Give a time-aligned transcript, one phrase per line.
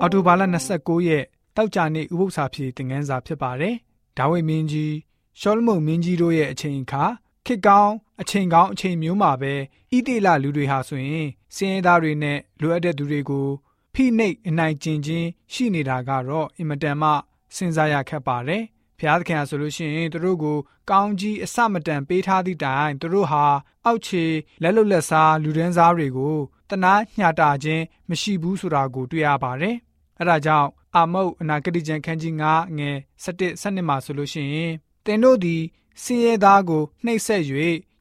[0.00, 0.42] အော်တိုဘာလ
[0.74, 1.24] 29ရက်
[1.56, 3.74] တောက်ကြနေ့ဥပုသ္စာပြေသင်ခန်းစာဖြစ်ပါတယ်။
[4.18, 4.94] ဒါဝိမင်းကြီး
[5.40, 7.04] ရှောလမုန်မင်းကြီးတို့ရဲ့အချိန်အခါ
[7.46, 9.54] ခေတ်ကောင်းအချိန်ကောင်းအချိန်မျိုးမှာပဲ
[9.94, 13.48] ဣတိလလူတွေဟာဆိုရင်စင်ရသားတွေနဲ့လိုအပ်တဲ့သူတွေကို
[13.94, 17.10] ဖိနှိပ်အနိုင်ကျင့်ခြင်းရှိနေတာကတော့အင်မတန်မှ
[17.56, 18.62] စဉ်းစားရခက်ပါတယ်။
[18.98, 20.58] ဖျားသခင်ဆိုလို့ရှိရင်သူတို့ကို
[20.90, 23.44] ကောင်းကြီးအစမတန်ပေးထားသည့်တိုင်သူတို့ဟာ
[23.84, 24.24] အောက်ခြေ
[24.62, 26.36] လက်လွတ်လက်စားလူဒန်းစားတွေကို
[26.70, 29.76] တနာညှာတာခြင်းမရှိဘူးဆိုတာကိုတွေ့ရပါတယ်။
[30.20, 34.72] အဲဒါကြောင့်အာမုတ်အနာဂတိကျမ်းခန်းကြီး9ငယ်17 12မှာဆိုလို့ရှိရင်
[35.04, 35.62] သင်တို့သည်
[36.02, 37.42] စင်ရဲသားကိုနှိပ်ဆက်၍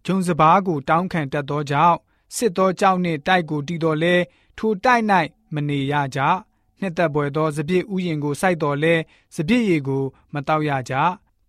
[0.05, 1.97] ဂျုံစပားကိုတောင်းခံတတ်သောကြောင့်
[2.35, 4.15] စစ်သောကြောင့်နှင့်တိုက်ကိုတီတော်လဲ
[4.57, 5.03] ထိုတိုက်၌
[5.53, 6.19] မနေရကြ
[6.79, 8.95] နှစ်သက်ပွေသောစပြည့်ဥယျင်ကိုစိုက်တော်လဲ
[9.35, 10.03] စပြည့်ရည်ကို
[10.33, 10.93] မတောက်ရကြ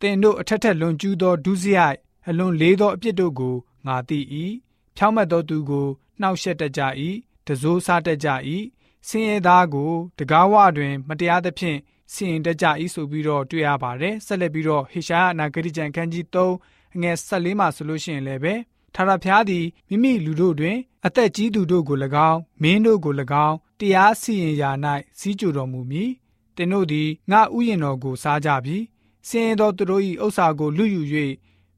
[0.00, 1.96] တင်တို့အထက်ထက်လွန်ကျူးသောဒုစရိုက်
[2.28, 3.54] အလွန်လေးသောအပြစ်တို့ကို
[3.86, 4.18] ငါသိ၏
[4.96, 5.88] ဖြောင်းမတ်သောသူကို
[6.20, 6.82] နှောက်ယှက်တတ်ကြ၏
[7.46, 8.28] တစိုးစားတတ်ကြ၏
[9.08, 11.78] ဆင်းရဲသားကိုတကားဝတွင် မတရားသဖြင့်
[12.12, 18.54] စီရင်တတ်ကြ၏ဆိုပြီးတော့တွေ့ရပါတယ်ဆက်လက်ပြီးတော့ဟေရှာယအနာဂတိကျမ်းခန်းကြီး3အငယ်14မှာဆိုလို့ရှိရင်လည်းပဲ
[18.94, 20.76] ထာဝရဘုရားသည်မိမိလူတို့တွင်
[21.06, 21.98] အသက်ကြီးသူတို့ကို၎
[22.30, 23.14] င်းမင်းတို့ကို၎
[23.46, 24.70] င်းတရားစီရင်ရာ၌
[25.18, 26.10] စီးကြတော်မူမည်။
[26.56, 28.76] တင်တို့သည်ငါဥယျာဉ်တော်ကိုစားကြပြီ။
[29.28, 31.02] စင်သောသူတို့၏ဥစ္စာကိုလူယူ၍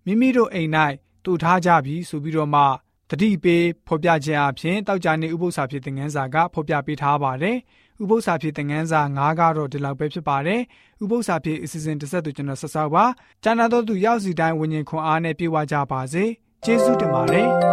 [0.05, 0.71] မိမိတို့အိမ်၌
[1.25, 2.63] တူထားကြပြီဆိုပြီးတော့မှ
[3.11, 7.57] တတိပေးဖော်ပြခြင်းအပြင်တောက်ကြနေဥပု္ပ္ပစာဖြစ်တဲ့ငန်းစာကဖော်ပြပေးထားပါတယ်။
[8.03, 10.61] ဥပု္ပ္ပစာဖြစ်တဲ့ငန်းစာ၅ကတော့ဒီလောက်ပဲဖြစ်ပါတယ်။
[11.03, 13.05] ဥပု္ပ္ပစာဖြစ်အစီအစဉ်တစ်ဆက်သူကျွန်တော်ဆက်ဆောက်ပါ။
[13.45, 16.25] ကျမ်းနာတော်သူရောက်စီတိုင်းဝิญဉ်ခွန်အားနဲ့ပြေဝကြပါစေ။
[16.65, 17.49] ကျေးဇူးတင်ပါတယ်။